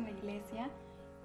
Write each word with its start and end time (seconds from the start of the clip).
en 0.00 0.04
la 0.04 0.18
iglesia, 0.18 0.70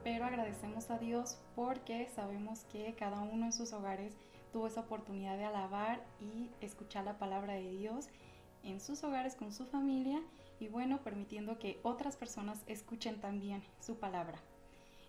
pero 0.04 0.26
agradecemos 0.26 0.90
a 0.92 0.98
Dios 0.98 1.38
porque 1.56 2.08
sabemos 2.14 2.66
que 2.66 2.94
cada 2.94 3.22
uno 3.22 3.46
en 3.46 3.54
sus 3.54 3.74
hogares 3.74 4.16
tuvo 4.52 4.68
esa 4.68 4.82
oportunidad 4.82 5.38
de 5.38 5.46
alabar 5.46 6.04
y 6.20 6.50
escuchar 6.62 7.06
la 7.06 7.18
palabra 7.18 7.54
de 7.54 7.72
Dios 7.72 8.10
en 8.64 8.80
sus 8.80 9.04
hogares 9.04 9.36
con 9.36 9.52
su 9.52 9.66
familia 9.66 10.22
y 10.60 10.68
bueno, 10.68 11.00
permitiendo 11.04 11.58
que 11.58 11.80
otras 11.84 12.18
personas 12.18 12.64
escuchen 12.68 13.20
también 13.20 13.64
su 13.80 13.98
palabra. 13.98 14.40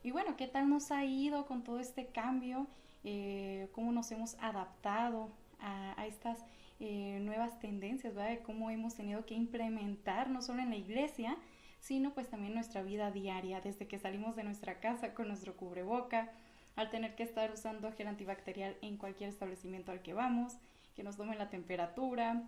Y 0.02 0.12
bueno, 0.12 0.36
¿qué 0.36 0.46
tal 0.46 0.68
nos 0.68 0.90
ha 0.90 1.04
ido 1.04 1.46
con 1.46 1.64
todo 1.64 1.80
este 1.80 2.06
cambio? 2.06 2.66
Eh, 3.04 3.68
¿Cómo 3.72 3.92
nos 3.92 4.10
hemos 4.12 4.34
adaptado 4.40 5.30
a, 5.60 6.06
estas 6.06 6.38
eh, 6.78 7.18
nuevas 7.22 7.58
tendencias, 7.58 8.14
¿verdad? 8.14 8.38
Cómo 8.44 8.70
hemos 8.70 8.94
tenido 8.94 9.24
que 9.26 9.34
implementar, 9.34 10.30
no 10.30 10.42
solo 10.42 10.62
en 10.62 10.70
la 10.70 10.76
iglesia, 10.76 11.36
sino 11.86 12.14
pues 12.14 12.28
también 12.28 12.52
nuestra 12.52 12.82
vida 12.82 13.12
diaria, 13.12 13.60
desde 13.60 13.86
que 13.86 14.00
salimos 14.00 14.34
de 14.34 14.42
nuestra 14.42 14.80
casa 14.80 15.14
con 15.14 15.28
nuestro 15.28 15.56
cubreboca, 15.56 16.32
al 16.74 16.90
tener 16.90 17.14
que 17.14 17.22
estar 17.22 17.52
usando 17.52 17.92
gel 17.92 18.08
antibacterial 18.08 18.76
en 18.82 18.96
cualquier 18.96 19.28
establecimiento 19.28 19.92
al 19.92 20.02
que 20.02 20.12
vamos, 20.12 20.56
que 20.96 21.04
nos 21.04 21.16
tomen 21.16 21.38
la 21.38 21.48
temperatura, 21.48 22.42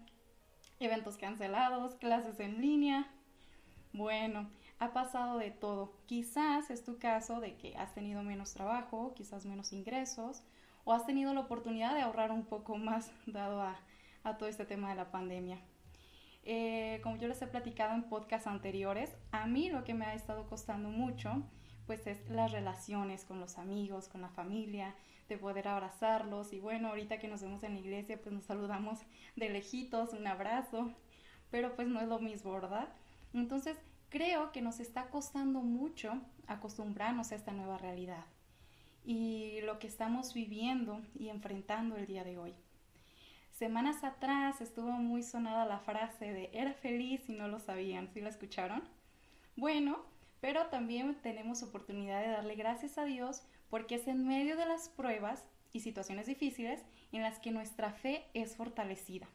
eventos 0.81 1.19
cancelados, 1.19 1.95
clases 1.95 2.41
en 2.41 2.61
línea. 2.61 3.07
Bueno, 3.93 4.51
ha 4.81 4.93
pasado 4.93 5.39
de 5.39 5.53
todo. 5.53 5.93
Quizás 6.07 6.69
es 6.71 6.83
tu 6.83 6.99
caso 6.99 7.39
de 7.39 7.55
que 7.55 7.77
has 7.77 7.95
tenido 7.95 8.25
menos 8.25 8.55
trabajo, 8.55 9.15
quizás 9.15 9.47
menos 9.47 9.73
ingresos, 9.73 10.43
o 10.85 10.93
has 10.93 11.07
tenido 11.07 11.33
la 11.33 11.43
oportunidad 11.43 11.95
de 11.95 12.01
ahorrar 12.01 12.33
un 12.33 12.45
poco 12.45 12.77
más 12.77 13.13
dado 13.27 13.63
a 13.63 13.79
a 14.25 14.37
todo 14.37 14.49
este 14.49 14.65
tema 14.65 14.91
de 14.91 14.97
la 14.97 15.11
pandemia. 15.11 15.59
Eh, 16.51 17.01
como 17.03 17.19
yo 17.19 17.29
les 17.29 17.43
he 17.43 17.47
platicado 17.47 17.95
en 17.95 18.05
podcasts 18.05 18.47
anteriores, 18.47 19.15
a 19.33 19.47
mí 19.47 19.69
lo 19.69 19.85
que 19.85 19.93
me 19.93 20.07
ha 20.07 20.15
estado 20.15 20.49
costando 20.49 20.89
mucho 20.89 21.43
pues 21.87 22.07
es 22.07 22.27
las 22.31 22.53
relaciones 22.53 23.27
con 23.27 23.39
los 23.39 23.59
amigos, 23.59 24.09
con 24.09 24.23
la 24.23 24.31
familia, 24.31 24.95
de 25.29 25.37
poder 25.37 25.69
abrazarlos 25.69 26.55
y 26.55 26.59
bueno, 26.59 26.89
ahorita 26.89 27.19
que 27.19 27.29
nos 27.29 27.43
vemos 27.43 27.63
en 27.65 27.75
la 27.75 27.81
iglesia 27.81 28.19
pues 28.19 28.35
nos 28.35 28.45
saludamos 28.45 29.01
de 29.37 29.51
lejitos, 29.51 30.15
un 30.15 30.27
abrazo, 30.27 30.91
pero 31.51 31.77
pues 31.77 31.87
no 31.87 32.01
es 32.01 32.09
lo 32.09 32.19
mismo, 32.19 32.51
¿verdad? 32.53 32.89
Entonces 33.35 33.77
creo 34.09 34.51
que 34.51 34.63
nos 34.63 34.81
está 34.81 35.11
costando 35.11 35.61
mucho 35.61 36.19
acostumbrarnos 36.47 37.31
a 37.31 37.35
esta 37.35 37.53
nueva 37.53 37.77
realidad 37.77 38.25
y 39.05 39.61
lo 39.67 39.79
que 39.79 39.87
estamos 39.87 40.33
viviendo 40.33 41.03
y 41.15 41.29
enfrentando 41.29 41.97
el 41.97 42.07
día 42.07 42.25
de 42.25 42.39
hoy. 42.39 42.55
Semanas 43.59 44.05
atrás 44.05 44.61
estuvo 44.61 44.93
muy 44.93 45.25
sonada 45.25 45.67
la 45.67 45.81
frase 45.81 46.33
de 46.33 46.49
era 46.53 46.75
feliz 46.75 47.29
y 47.29 47.33
no 47.33 47.49
lo 47.49 47.59
sabían, 47.59 48.09
¿sí 48.15 48.21
la 48.21 48.29
escucharon? 48.29 48.85
Bueno, 49.57 49.99
pero 50.41 50.67
también 50.67 51.17
tenemos 51.23 51.65
oportunidad 51.65 52.21
de 52.21 52.29
darle 52.29 52.55
gracias 52.55 52.99
a 52.99 53.05
Dios 53.05 53.43
porque 53.69 53.97
es 53.97 54.07
en 54.07 54.29
medio 54.29 54.57
de 54.57 54.65
las 54.65 54.89
pruebas 54.89 55.45
y 55.73 55.81
situaciones 55.81 56.27
difíciles 56.27 56.85
en 57.11 57.23
las 57.23 57.41
que 57.41 57.51
nuestra 57.51 57.91
fe 57.91 58.27
es 58.33 58.55
fortalecida. 58.55 59.27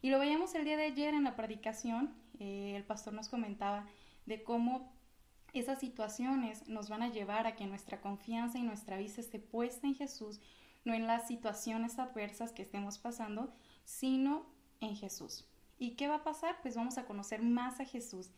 Y 0.00 0.08
lo 0.08 0.18
veíamos 0.18 0.54
el 0.54 0.64
día 0.64 0.78
de 0.78 0.86
ayer 0.86 1.12
en 1.12 1.24
la 1.24 1.36
predicación, 1.36 2.14
eh, 2.40 2.72
el 2.74 2.84
pastor 2.84 3.12
nos 3.12 3.28
comentaba 3.28 3.84
de 4.24 4.42
cómo 4.44 4.90
esas 5.52 5.78
situaciones 5.78 6.66
nos 6.68 6.88
van 6.88 7.02
a 7.02 7.10
llevar 7.10 7.46
a 7.46 7.54
que 7.54 7.66
nuestra 7.66 8.00
confianza 8.00 8.56
y 8.56 8.62
nuestra 8.62 8.96
vista 8.96 9.20
esté 9.20 9.38
puesta 9.38 9.86
en 9.86 9.94
Jesús 9.94 10.40
no 10.84 10.94
en 10.94 11.06
las 11.06 11.28
situaciones 11.28 11.98
adversas 11.98 12.52
que 12.52 12.62
estemos 12.62 12.98
pasando, 12.98 13.52
sino 13.88 14.44
en 14.80 14.94
Jesús. 14.94 15.46
¿Y 15.78 15.92
qué 15.92 16.08
va 16.08 16.16
a 16.16 16.22
pasar? 16.22 16.60
Pues 16.60 16.76
vamos 16.76 16.98
a 16.98 17.06
conocer 17.06 17.42
más 17.42 17.80
a 17.80 17.86
Jesús. 17.86 18.30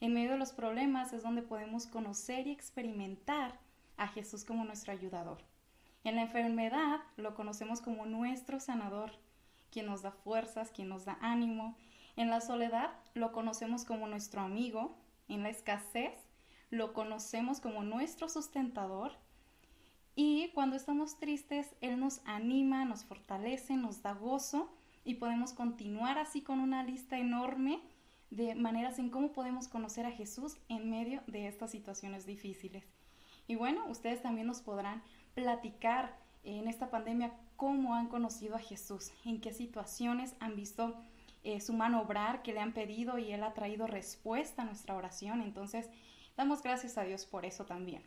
En 0.00 0.14
medio 0.14 0.32
de 0.32 0.38
los 0.38 0.52
problemas 0.54 1.12
es 1.12 1.22
donde 1.22 1.42
podemos 1.42 1.86
conocer 1.86 2.46
y 2.46 2.52
experimentar 2.52 3.60
a 3.98 4.08
Jesús 4.08 4.46
como 4.46 4.64
nuestro 4.64 4.92
ayudador. 4.92 5.44
En 6.04 6.16
la 6.16 6.22
enfermedad 6.22 7.00
lo 7.16 7.34
conocemos 7.34 7.82
como 7.82 8.06
nuestro 8.06 8.60
sanador, 8.60 9.12
quien 9.70 9.86
nos 9.86 10.00
da 10.00 10.10
fuerzas, 10.10 10.70
quien 10.70 10.88
nos 10.88 11.04
da 11.04 11.18
ánimo. 11.20 11.76
En 12.16 12.30
la 12.30 12.40
soledad 12.40 12.90
lo 13.12 13.32
conocemos 13.32 13.84
como 13.84 14.06
nuestro 14.06 14.40
amigo. 14.40 14.96
En 15.28 15.42
la 15.42 15.50
escasez 15.50 16.16
lo 16.70 16.94
conocemos 16.94 17.60
como 17.60 17.84
nuestro 17.84 18.30
sustentador. 18.30 19.12
Y 20.16 20.48
cuando 20.54 20.76
estamos 20.76 21.18
tristes, 21.18 21.74
Él 21.82 22.00
nos 22.00 22.22
anima, 22.24 22.86
nos 22.86 23.04
fortalece, 23.04 23.76
nos 23.76 24.00
da 24.00 24.14
gozo 24.14 24.74
y 25.04 25.14
podemos 25.14 25.52
continuar 25.52 26.18
así 26.18 26.42
con 26.42 26.60
una 26.60 26.82
lista 26.82 27.18
enorme 27.18 27.80
de 28.30 28.54
maneras 28.54 28.98
en 28.98 29.10
cómo 29.10 29.32
podemos 29.32 29.68
conocer 29.68 30.06
a 30.06 30.10
Jesús 30.10 30.56
en 30.68 30.90
medio 30.90 31.22
de 31.26 31.46
estas 31.46 31.70
situaciones 31.70 32.26
difíciles. 32.26 32.84
Y 33.46 33.56
bueno, 33.56 33.86
ustedes 33.88 34.22
también 34.22 34.46
nos 34.46 34.60
podrán 34.60 35.02
platicar 35.34 36.16
en 36.42 36.68
esta 36.68 36.90
pandemia 36.90 37.32
cómo 37.56 37.94
han 37.94 38.08
conocido 38.08 38.56
a 38.56 38.60
Jesús, 38.60 39.12
en 39.24 39.40
qué 39.40 39.52
situaciones 39.52 40.34
han 40.40 40.56
visto 40.56 40.94
eh, 41.44 41.60
su 41.60 41.74
mano 41.74 42.00
obrar, 42.00 42.42
que 42.42 42.52
le 42.52 42.60
han 42.60 42.72
pedido 42.72 43.18
y 43.18 43.30
Él 43.32 43.42
ha 43.42 43.52
traído 43.52 43.86
respuesta 43.86 44.62
a 44.62 44.64
nuestra 44.64 44.96
oración. 44.96 45.42
Entonces, 45.42 45.90
damos 46.36 46.62
gracias 46.62 46.96
a 46.96 47.04
Dios 47.04 47.26
por 47.26 47.44
eso 47.44 47.66
también. 47.66 48.02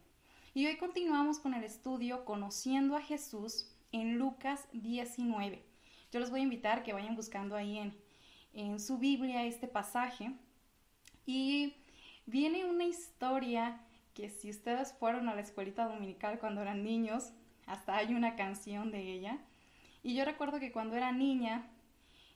Y 0.54 0.66
hoy 0.66 0.78
continuamos 0.78 1.40
con 1.40 1.54
el 1.54 1.64
estudio 1.64 2.26
Conociendo 2.26 2.96
a 2.96 3.02
Jesús 3.02 3.72
en 3.92 4.18
Lucas 4.18 4.68
19. 4.74 5.67
Yo 6.12 6.20
les 6.20 6.30
voy 6.30 6.42
a 6.42 6.44
invitar 6.44 6.84
que 6.84 6.94
vayan 6.94 7.16
buscando 7.16 7.56
ahí 7.56 7.78
en, 7.78 7.98
en 8.54 8.80
su 8.80 8.98
Biblia 8.98 9.46
este 9.46 9.68
pasaje. 9.68 10.32
Y 11.26 11.76
viene 12.26 12.66
una 12.66 12.86
historia 12.86 13.82
que 14.14 14.30
si 14.30 14.50
ustedes 14.50 14.94
fueron 14.94 15.30
a 15.30 15.36
la 15.36 15.42
escuelita 15.42 15.86
dominical 15.86 16.40
cuando 16.40 16.62
eran 16.62 16.84
niños, 16.84 17.34
hasta 17.66 17.98
hay 17.98 18.14
una 18.14 18.36
canción 18.36 18.92
de 18.92 19.12
ella. 19.12 19.38
Y 20.04 20.16
yo 20.16 20.26
recuerdo 20.26 20.60
que 20.60 20.72
cuando 20.72 20.96
era 20.96 21.12
niña, 21.12 21.70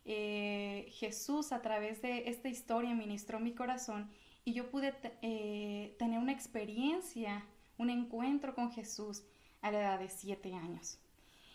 eh, 0.06 0.88
Jesús 0.92 1.52
a 1.52 1.62
través 1.62 2.02
de 2.02 2.30
esta 2.30 2.50
historia 2.50 2.94
ministró 2.94 3.40
mi 3.40 3.54
corazón 3.54 4.10
y 4.44 4.54
yo 4.54 4.70
pude 4.70 4.94
eh, 5.22 5.96
tener 6.00 6.20
una 6.20 6.32
experiencia 6.32 7.46
un 7.78 7.90
encuentro 7.90 8.54
con 8.54 8.72
Jesús 8.72 9.24
a 9.62 9.72
la 9.72 9.80
edad 9.80 10.00
de 10.00 10.10
siete 10.10 10.54
años. 10.54 11.00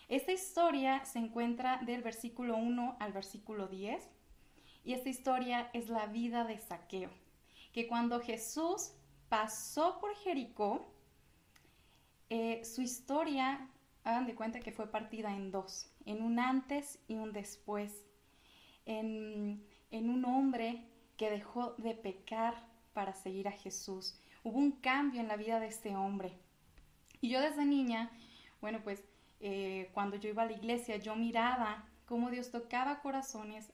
Esta 0.07 0.31
historia 0.31 1.03
se 1.03 1.19
encuentra 1.19 1.81
del 1.85 2.01
versículo 2.01 2.55
1 2.55 2.95
al 2.97 3.11
versículo 3.11 3.67
10 3.67 4.01
y 4.85 4.93
esta 4.93 5.09
historia 5.09 5.69
es 5.73 5.89
la 5.89 6.05
vida 6.05 6.45
de 6.45 6.59
Saqueo, 6.59 7.09
que 7.73 7.89
cuando 7.89 8.21
Jesús 8.21 8.93
pasó 9.27 9.99
por 9.99 10.15
Jericó, 10.15 10.93
eh, 12.29 12.63
su 12.63 12.81
historia, 12.81 13.69
hagan 14.05 14.25
de 14.25 14.35
cuenta 14.35 14.61
que 14.61 14.71
fue 14.71 14.89
partida 14.89 15.35
en 15.35 15.51
dos, 15.51 15.91
en 16.05 16.23
un 16.23 16.39
antes 16.39 16.99
y 17.09 17.15
un 17.15 17.33
después, 17.33 17.93
en, 18.85 19.61
en 19.91 20.09
un 20.09 20.23
hombre 20.23 20.85
que 21.17 21.29
dejó 21.29 21.73
de 21.79 21.95
pecar 21.95 22.55
para 22.93 23.13
seguir 23.13 23.49
a 23.49 23.51
Jesús, 23.51 24.17
hubo 24.41 24.57
un 24.57 24.71
cambio 24.71 25.19
en 25.19 25.27
la 25.27 25.35
vida 25.35 25.59
de 25.59 25.67
este 25.67 25.97
hombre. 25.97 26.39
Y 27.19 27.27
yo 27.27 27.41
desde 27.41 27.65
niña, 27.65 28.09
bueno, 28.61 28.79
pues 28.85 29.03
eh, 29.39 29.89
cuando 29.93 30.15
yo 30.17 30.29
iba 30.29 30.43
a 30.43 30.45
la 30.47 30.53
iglesia, 30.53 30.97
yo 30.97 31.15
miraba 31.15 31.85
cómo 32.05 32.31
Dios 32.31 32.51
tocaba 32.51 33.01
corazones 33.01 33.71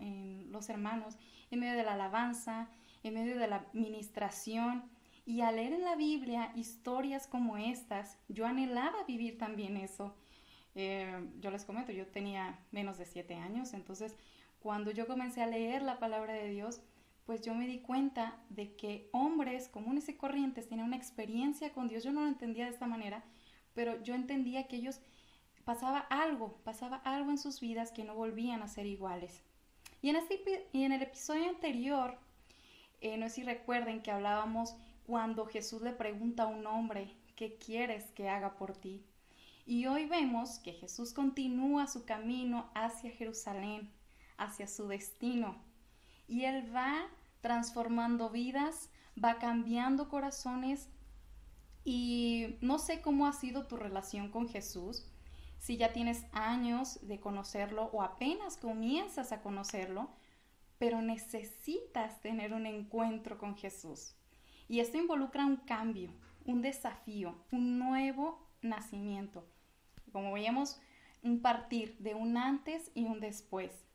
en 0.00 0.50
los 0.50 0.68
hermanos 0.68 1.16
en 1.50 1.60
medio 1.60 1.76
de 1.76 1.84
la 1.84 1.92
alabanza, 1.94 2.68
en 3.02 3.14
medio 3.14 3.38
de 3.38 3.46
la 3.46 3.66
ministración. 3.72 4.84
Y 5.26 5.40
al 5.40 5.56
leer 5.56 5.72
en 5.72 5.84
la 5.84 5.96
Biblia 5.96 6.52
historias 6.54 7.26
como 7.26 7.56
estas, 7.56 8.18
yo 8.28 8.46
anhelaba 8.46 9.04
vivir 9.04 9.38
también 9.38 9.76
eso. 9.76 10.14
Eh, 10.74 11.28
yo 11.40 11.50
les 11.50 11.64
comento, 11.64 11.92
yo 11.92 12.06
tenía 12.06 12.58
menos 12.72 12.98
de 12.98 13.06
siete 13.06 13.36
años, 13.36 13.74
entonces 13.74 14.16
cuando 14.58 14.90
yo 14.90 15.06
comencé 15.06 15.42
a 15.42 15.46
leer 15.46 15.82
la 15.82 15.98
palabra 15.98 16.32
de 16.32 16.48
Dios, 16.48 16.80
pues 17.26 17.42
yo 17.42 17.54
me 17.54 17.66
di 17.66 17.78
cuenta 17.78 18.38
de 18.50 18.74
que 18.76 19.08
hombres 19.12 19.68
comunes 19.68 20.08
y 20.08 20.14
corrientes 20.14 20.68
tenían 20.68 20.88
una 20.88 20.96
experiencia 20.96 21.72
con 21.72 21.88
Dios. 21.88 22.02
Yo 22.04 22.12
no 22.12 22.22
lo 22.22 22.28
entendía 22.28 22.64
de 22.64 22.70
esta 22.70 22.86
manera, 22.86 23.24
pero 23.74 24.02
yo 24.02 24.14
entendía 24.14 24.66
que 24.66 24.76
ellos 24.76 25.00
pasaba 25.64 25.98
algo, 25.98 26.58
pasaba 26.64 26.96
algo 27.04 27.30
en 27.30 27.38
sus 27.38 27.60
vidas 27.60 27.92
que 27.92 28.04
no 28.04 28.14
volvían 28.14 28.62
a 28.62 28.68
ser 28.68 28.86
iguales. 28.86 29.42
Y 30.02 30.10
en, 30.10 30.16
este, 30.16 30.68
y 30.72 30.84
en 30.84 30.92
el 30.92 31.02
episodio 31.02 31.48
anterior, 31.48 32.18
eh, 33.00 33.16
no 33.16 33.28
sé 33.28 33.36
si 33.36 33.42
recuerden 33.42 34.02
que 34.02 34.10
hablábamos 34.10 34.76
cuando 35.06 35.46
Jesús 35.46 35.82
le 35.82 35.92
pregunta 35.92 36.44
a 36.44 36.48
un 36.48 36.66
hombre, 36.66 37.14
¿qué 37.36 37.56
quieres 37.56 38.10
que 38.12 38.28
haga 38.28 38.56
por 38.56 38.76
ti? 38.76 39.02
Y 39.66 39.86
hoy 39.86 40.06
vemos 40.06 40.58
que 40.58 40.72
Jesús 40.72 41.12
continúa 41.12 41.86
su 41.86 42.04
camino 42.04 42.70
hacia 42.74 43.10
Jerusalén, 43.10 43.90
hacia 44.36 44.68
su 44.68 44.88
destino 44.88 45.56
y 46.28 46.44
Él 46.44 46.74
va 46.74 47.06
transformando 47.40 48.30
vidas, 48.30 48.90
va 49.22 49.38
cambiando 49.38 50.08
corazones 50.08 50.88
y 51.84 52.56
no 52.60 52.78
sé 52.78 53.02
cómo 53.02 53.26
ha 53.26 53.32
sido 53.32 53.66
tu 53.66 53.76
relación 53.76 54.30
con 54.30 54.48
Jesús, 54.48 55.06
si 55.58 55.76
ya 55.76 55.92
tienes 55.92 56.24
años 56.32 56.98
de 57.06 57.20
conocerlo 57.20 57.90
o 57.92 58.02
apenas 58.02 58.56
comienzas 58.56 59.32
a 59.32 59.42
conocerlo, 59.42 60.10
pero 60.78 61.02
necesitas 61.02 62.20
tener 62.20 62.52
un 62.52 62.66
encuentro 62.66 63.38
con 63.38 63.56
Jesús. 63.56 64.14
Y 64.68 64.80
esto 64.80 64.98
involucra 64.98 65.46
un 65.46 65.56
cambio, 65.56 66.10
un 66.44 66.62
desafío, 66.62 67.34
un 67.52 67.78
nuevo 67.78 68.46
nacimiento. 68.62 69.46
Como 70.12 70.32
veíamos, 70.32 70.80
un 71.22 71.40
partir 71.40 71.96
de 71.98 72.14
un 72.14 72.36
antes 72.36 72.90
y 72.94 73.04
un 73.04 73.20
después. 73.20 73.86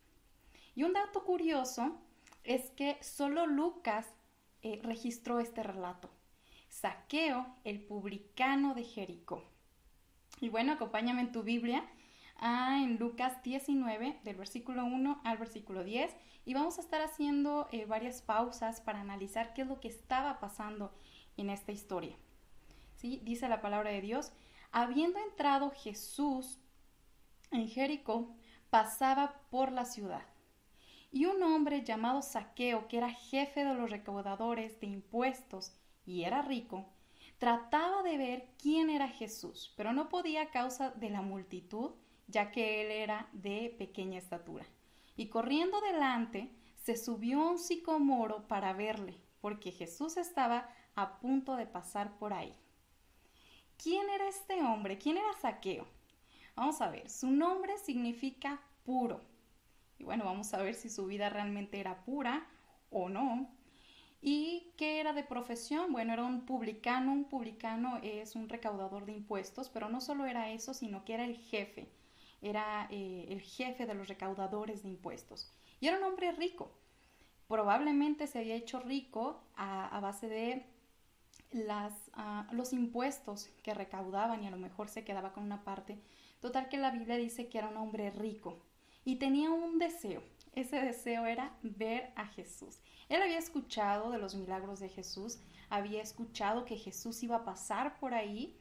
Y 0.74 0.84
un 0.84 0.92
dato 0.92 1.24
curioso 1.24 2.00
es 2.44 2.70
que 2.70 2.98
solo 3.02 3.46
Lucas 3.46 4.06
eh, 4.62 4.80
registró 4.82 5.40
este 5.40 5.62
relato. 5.62 6.10
Saqueo, 6.70 7.46
el 7.64 7.82
publicano 7.82 8.74
de 8.74 8.84
Jericó. 8.84 9.44
Y 10.40 10.48
bueno, 10.48 10.72
acompáñame 10.72 11.20
en 11.20 11.32
tu 11.32 11.42
Biblia 11.42 11.84
en 12.42 12.96
Lucas 12.96 13.42
19, 13.42 14.20
del 14.24 14.36
versículo 14.36 14.84
1 14.84 15.20
al 15.24 15.36
versículo 15.36 15.84
10, 15.84 16.10
y 16.46 16.54
vamos 16.54 16.78
a 16.78 16.80
estar 16.80 17.02
haciendo 17.02 17.68
eh, 17.70 17.84
varias 17.84 18.22
pausas 18.22 18.80
para 18.80 19.00
analizar 19.00 19.52
qué 19.52 19.62
es 19.62 19.68
lo 19.68 19.78
que 19.80 19.88
estaba 19.88 20.40
pasando 20.40 20.94
en 21.36 21.50
esta 21.50 21.72
historia. 21.72 22.16
¿Sí? 22.96 23.20
Dice 23.24 23.48
la 23.48 23.60
palabra 23.60 23.90
de 23.90 24.00
Dios, 24.00 24.32
habiendo 24.72 25.18
entrado 25.18 25.70
Jesús 25.70 26.58
en 27.50 27.68
Jericó, 27.68 28.34
pasaba 28.70 29.42
por 29.50 29.70
la 29.72 29.84
ciudad. 29.84 30.22
Y 31.12 31.26
un 31.26 31.42
hombre 31.42 31.82
llamado 31.82 32.22
Saqueo, 32.22 32.88
que 32.88 32.98
era 32.98 33.10
jefe 33.10 33.64
de 33.64 33.74
los 33.74 33.90
recaudadores 33.90 34.80
de 34.80 34.86
impuestos 34.86 35.72
y 36.10 36.24
era 36.24 36.42
rico, 36.42 36.86
trataba 37.38 38.02
de 38.02 38.18
ver 38.18 38.48
quién 38.58 38.90
era 38.90 39.08
Jesús, 39.08 39.72
pero 39.76 39.92
no 39.92 40.08
podía 40.08 40.42
a 40.42 40.50
causa 40.50 40.90
de 40.90 41.08
la 41.08 41.22
multitud, 41.22 41.92
ya 42.26 42.50
que 42.50 42.82
él 42.82 42.90
era 42.90 43.28
de 43.32 43.74
pequeña 43.78 44.18
estatura. 44.18 44.66
Y 45.16 45.28
corriendo 45.28 45.80
delante, 45.80 46.50
se 46.82 46.96
subió 46.96 47.40
a 47.40 47.50
un 47.50 47.58
sicomoro 47.58 48.48
para 48.48 48.72
verle, 48.72 49.20
porque 49.40 49.70
Jesús 49.70 50.16
estaba 50.16 50.68
a 50.96 51.20
punto 51.20 51.54
de 51.54 51.66
pasar 51.66 52.18
por 52.18 52.32
ahí. 52.32 52.54
¿Quién 53.76 54.10
era 54.10 54.28
este 54.28 54.60
hombre? 54.62 54.98
¿Quién 54.98 55.16
era 55.16 55.32
Saqueo? 55.40 55.86
Vamos 56.56 56.80
a 56.80 56.90
ver, 56.90 57.08
su 57.08 57.30
nombre 57.30 57.78
significa 57.78 58.60
puro. 58.84 59.20
Y 59.96 60.04
bueno, 60.04 60.24
vamos 60.24 60.52
a 60.54 60.62
ver 60.62 60.74
si 60.74 60.90
su 60.90 61.06
vida 61.06 61.30
realmente 61.30 61.78
era 61.78 62.02
pura 62.04 62.46
o 62.90 63.08
no. 63.08 63.59
¿Y 64.22 64.72
qué 64.76 65.00
era 65.00 65.12
de 65.12 65.24
profesión? 65.24 65.92
Bueno, 65.92 66.12
era 66.12 66.24
un 66.24 66.44
publicano. 66.46 67.12
Un 67.12 67.24
publicano 67.24 67.98
es 68.02 68.36
un 68.36 68.48
recaudador 68.48 69.06
de 69.06 69.12
impuestos, 69.12 69.68
pero 69.70 69.88
no 69.88 70.00
solo 70.00 70.26
era 70.26 70.50
eso, 70.50 70.74
sino 70.74 71.04
que 71.04 71.14
era 71.14 71.24
el 71.24 71.36
jefe. 71.36 71.88
Era 72.42 72.86
eh, 72.90 73.26
el 73.28 73.40
jefe 73.40 73.86
de 73.86 73.94
los 73.94 74.08
recaudadores 74.08 74.82
de 74.82 74.88
impuestos. 74.88 75.52
Y 75.80 75.88
era 75.88 75.98
un 75.98 76.04
hombre 76.04 76.32
rico. 76.32 76.72
Probablemente 77.48 78.26
se 78.26 78.38
había 78.38 78.54
hecho 78.54 78.80
rico 78.80 79.42
a 79.56 79.98
base 80.00 80.28
de 80.28 80.66
las, 81.52 81.92
ah, 82.14 82.46
los 82.52 82.72
impuestos 82.72 83.48
que 83.62 83.74
recaudaban 83.74 84.42
y 84.42 84.46
a 84.46 84.50
lo 84.50 84.56
mejor 84.56 84.88
se 84.88 85.04
quedaba 85.04 85.32
con 85.32 85.44
una 85.44 85.64
parte. 85.64 85.98
Total 86.40 86.68
que 86.68 86.78
la 86.78 86.90
Biblia 86.90 87.16
dice 87.16 87.48
que 87.48 87.58
era 87.58 87.68
un 87.68 87.76
hombre 87.76 88.10
rico 88.10 88.58
y 89.04 89.16
tenía 89.16 89.50
un 89.50 89.78
deseo. 89.78 90.22
Ese 90.54 90.80
deseo 90.80 91.26
era 91.26 91.52
ver 91.62 92.12
a 92.16 92.26
Jesús. 92.26 92.80
Él 93.08 93.22
había 93.22 93.38
escuchado 93.38 94.10
de 94.10 94.18
los 94.18 94.34
milagros 94.34 94.80
de 94.80 94.88
Jesús, 94.88 95.38
había 95.68 96.02
escuchado 96.02 96.64
que 96.64 96.76
Jesús 96.76 97.22
iba 97.22 97.36
a 97.36 97.44
pasar 97.44 97.98
por 97.98 98.14
ahí 98.14 98.56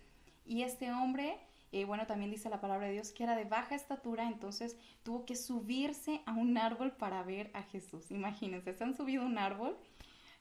y 0.45 0.63
este 0.63 0.91
hombre, 0.91 1.37
eh, 1.71 1.85
bueno, 1.85 2.07
también 2.07 2.31
dice 2.31 2.49
la 2.49 2.61
palabra 2.61 2.87
de 2.87 2.93
Dios 2.93 3.11
que 3.11 3.23
era 3.23 3.35
de 3.35 3.45
baja 3.45 3.75
estatura, 3.75 4.27
entonces 4.27 4.77
tuvo 5.03 5.25
que 5.25 5.35
subirse 5.35 6.21
a 6.25 6.33
un 6.33 6.57
árbol 6.57 6.91
para 6.91 7.23
ver 7.23 7.51
a 7.53 7.63
Jesús. 7.63 8.11
Imagínense, 8.11 8.73
se 8.73 8.83
han 8.83 8.95
subido 8.95 9.23
a 9.23 9.25
un 9.25 9.37
árbol 9.37 9.77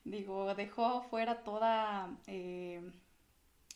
Digo, 0.08 0.54
dejó 0.54 1.02
fuera 1.02 1.42
toda 1.42 2.16
eh, 2.26 2.80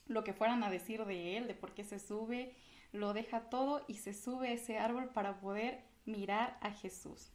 lo 0.06 0.24
que 0.24 0.32
fueran 0.32 0.62
a 0.62 0.70
decir 0.70 1.04
de 1.04 1.36
él, 1.36 1.46
de 1.46 1.54
por 1.54 1.74
qué 1.74 1.84
se 1.84 1.98
sube, 1.98 2.54
lo 2.92 3.12
deja 3.12 3.50
todo 3.50 3.84
y 3.86 3.94
se 3.94 4.14
sube 4.14 4.48
a 4.48 4.52
ese 4.52 4.78
árbol 4.78 5.10
para 5.10 5.40
poder 5.40 5.84
mirar 6.06 6.56
a 6.62 6.70
Jesús. 6.70 7.30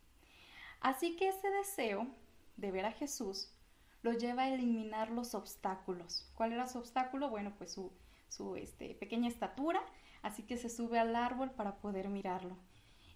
Así 0.79 1.15
que 1.15 1.29
ese 1.29 1.49
deseo 1.49 2.07
de 2.55 2.71
ver 2.71 2.85
a 2.85 2.91
Jesús 2.91 3.53
lo 4.01 4.13
lleva 4.13 4.43
a 4.43 4.53
eliminar 4.53 5.09
los 5.09 5.35
obstáculos. 5.35 6.29
¿Cuál 6.35 6.53
era 6.53 6.67
su 6.67 6.79
obstáculo? 6.79 7.29
Bueno, 7.29 7.53
pues 7.57 7.73
su, 7.73 8.55
este, 8.55 8.95
pequeña 8.95 9.27
estatura, 9.27 9.81
así 10.21 10.43
que 10.43 10.57
se 10.57 10.69
sube 10.69 10.99
al 10.99 11.15
árbol 11.15 11.51
para 11.51 11.77
poder 11.77 12.09
mirarlo. 12.09 12.57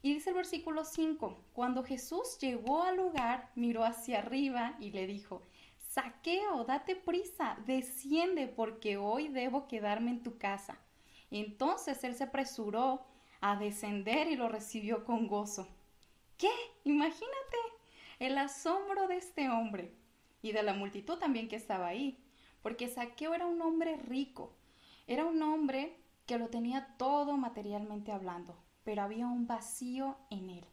Y 0.02 0.14
dice 0.14 0.32
el 0.32 0.36
versículo 0.36 0.84
5, 0.84 1.46
cuando 1.54 1.84
Jesús 1.84 2.38
llegó 2.40 2.84
al 2.84 2.98
lugar, 2.98 3.52
miró 3.56 3.84
hacia 3.84 4.20
arriba 4.20 4.76
y 4.80 4.92
le 4.92 5.06
dijo, 5.06 5.44
Saqueo, 5.78 6.64
date 6.64 6.96
prisa, 6.96 7.58
desciende, 7.68 8.48
porque 8.48 8.98
hoy 8.98 9.28
debo 9.28 9.68
quedarme 9.68 10.12
en 10.12 10.24
tu 10.24 10.38
casa. 10.38 10.80
entonces 11.30 12.04
él 12.04 12.16
se 12.16 12.24
apresuró 12.26 13.06
a 13.42 13.56
descender 13.58 14.28
y 14.28 14.36
lo 14.36 14.50
recibió 14.50 15.06
con 15.06 15.28
gozo. 15.28 15.68
¿Qué? 16.42 16.50
Imagínate 16.86 17.58
el 18.18 18.36
asombro 18.36 19.08
de 19.08 19.18
este 19.18 19.52
hombre 19.52 19.94
y 20.42 20.54
de 20.54 20.64
la 20.64 20.74
multitud 20.74 21.20
también 21.20 21.48
que 21.48 21.56
estaba 21.56 21.86
ahí, 21.86 22.18
porque 22.64 22.88
Saqueo 22.88 23.36
era 23.36 23.46
un 23.46 23.62
hombre 23.62 23.98
rico, 23.98 24.58
era 25.06 25.24
un 25.24 25.44
hombre 25.44 25.96
que 26.26 26.40
lo 26.40 26.48
tenía 26.48 26.96
todo 26.98 27.38
materialmente 27.38 28.12
hablando, 28.12 28.58
pero 28.84 29.04
había 29.04 29.28
un 29.28 29.46
vacío 29.46 30.18
en 30.32 30.50
él. 30.50 30.66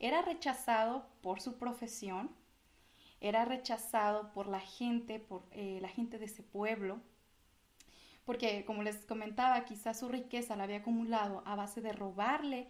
Era 0.00 0.20
rechazado 0.20 1.06
por 1.22 1.40
su 1.40 1.58
profesión, 1.58 2.34
era 3.20 3.44
rechazado 3.44 4.32
por 4.32 4.48
la 4.48 4.58
gente, 4.58 5.20
por 5.20 5.44
eh, 5.52 5.78
la 5.80 5.88
gente 5.88 6.18
de 6.18 6.24
ese 6.24 6.42
pueblo, 6.42 7.00
porque 8.24 8.64
como 8.64 8.82
les 8.82 9.06
comentaba, 9.06 9.64
quizás 9.64 10.00
su 10.00 10.08
riqueza 10.08 10.56
la 10.56 10.64
había 10.64 10.78
acumulado 10.78 11.44
a 11.46 11.54
base 11.54 11.80
de 11.80 11.92
robarle 11.92 12.66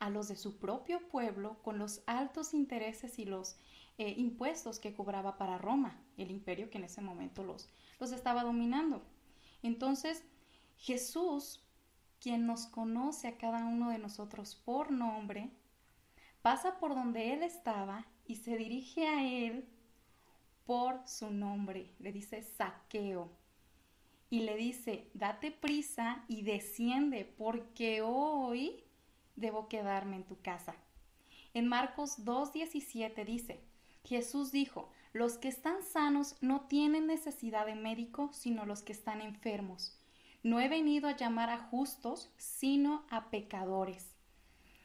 a 0.00 0.10
los 0.10 0.28
de 0.28 0.36
su 0.36 0.58
propio 0.58 1.06
pueblo 1.08 1.58
con 1.62 1.78
los 1.78 2.02
altos 2.06 2.54
intereses 2.54 3.18
y 3.18 3.24
los 3.24 3.56
eh, 3.98 4.14
impuestos 4.16 4.78
que 4.78 4.94
cobraba 4.94 5.38
para 5.38 5.58
Roma, 5.58 6.00
el 6.16 6.30
imperio 6.30 6.70
que 6.70 6.78
en 6.78 6.84
ese 6.84 7.00
momento 7.00 7.42
los, 7.42 7.68
los 7.98 8.12
estaba 8.12 8.44
dominando. 8.44 9.02
Entonces, 9.62 10.22
Jesús, 10.76 11.64
quien 12.20 12.46
nos 12.46 12.66
conoce 12.66 13.28
a 13.28 13.36
cada 13.36 13.64
uno 13.64 13.90
de 13.90 13.98
nosotros 13.98 14.54
por 14.54 14.92
nombre, 14.92 15.50
pasa 16.42 16.78
por 16.78 16.94
donde 16.94 17.34
Él 17.34 17.42
estaba 17.42 18.06
y 18.24 18.36
se 18.36 18.56
dirige 18.56 19.06
a 19.08 19.26
Él 19.26 19.68
por 20.64 21.06
su 21.08 21.30
nombre. 21.30 21.90
Le 21.98 22.12
dice 22.12 22.42
saqueo. 22.42 23.32
Y 24.30 24.40
le 24.40 24.56
dice, 24.56 25.10
date 25.14 25.50
prisa 25.50 26.24
y 26.28 26.42
desciende 26.42 27.24
porque 27.24 28.02
hoy 28.02 28.84
debo 29.40 29.68
quedarme 29.68 30.16
en 30.16 30.24
tu 30.24 30.40
casa. 30.40 30.74
En 31.54 31.66
Marcos 31.66 32.24
2.17 32.24 33.24
dice, 33.24 33.60
Jesús 34.04 34.52
dijo, 34.52 34.90
los 35.12 35.38
que 35.38 35.48
están 35.48 35.82
sanos 35.82 36.36
no 36.40 36.62
tienen 36.62 37.06
necesidad 37.06 37.66
de 37.66 37.74
médico, 37.74 38.30
sino 38.32 38.66
los 38.66 38.82
que 38.82 38.92
están 38.92 39.20
enfermos. 39.20 39.98
No 40.42 40.60
he 40.60 40.68
venido 40.68 41.08
a 41.08 41.16
llamar 41.16 41.50
a 41.50 41.58
justos, 41.58 42.30
sino 42.36 43.04
a 43.10 43.30
pecadores. 43.30 44.14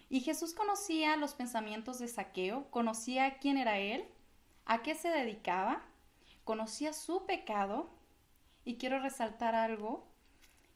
Y 0.09 0.21
Jesús 0.21 0.53
conocía 0.53 1.15
los 1.17 1.33
pensamientos 1.33 1.99
de 1.99 2.07
Saqueo, 2.07 2.69
conocía 2.69 3.37
quién 3.39 3.57
era 3.57 3.79
él, 3.79 4.05
a 4.65 4.81
qué 4.81 4.95
se 4.95 5.09
dedicaba, 5.09 5.81
conocía 6.43 6.93
su 6.93 7.25
pecado 7.25 7.89
y 8.65 8.77
quiero 8.77 8.99
resaltar 8.99 9.55
algo. 9.55 10.07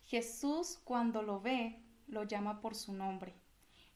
Jesús 0.05 0.79
cuando 0.83 1.21
lo 1.21 1.41
ve, 1.41 1.79
lo 2.07 2.23
llama 2.23 2.61
por 2.61 2.75
su 2.75 2.93
nombre. 2.93 3.35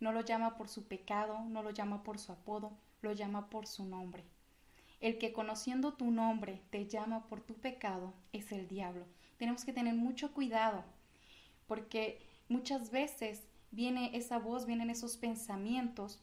No 0.01 0.11
lo 0.11 0.19
llama 0.19 0.57
por 0.57 0.67
su 0.67 0.89
pecado, 0.89 1.39
no 1.45 1.63
lo 1.63 1.69
llama 1.69 2.03
por 2.03 2.19
su 2.19 2.33
apodo, 2.33 2.73
lo 3.01 3.13
llama 3.13 3.49
por 3.49 3.67
su 3.67 3.85
nombre. 3.85 4.25
El 4.99 5.17
que 5.17 5.31
conociendo 5.31 5.93
tu 5.93 6.11
nombre 6.11 6.61
te 6.69 6.87
llama 6.87 7.27
por 7.27 7.39
tu 7.39 7.53
pecado 7.53 8.13
es 8.33 8.51
el 8.51 8.67
diablo. 8.67 9.05
Tenemos 9.37 9.63
que 9.63 9.71
tener 9.71 9.95
mucho 9.95 10.33
cuidado 10.33 10.83
porque 11.67 12.19
muchas 12.49 12.91
veces 12.91 13.47
viene 13.71 14.11
esa 14.17 14.37
voz, 14.37 14.65
vienen 14.65 14.89
esos 14.89 15.17
pensamientos 15.17 16.19